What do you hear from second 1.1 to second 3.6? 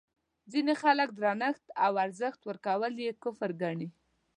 درنښت او ارزښت ورکول یې کفر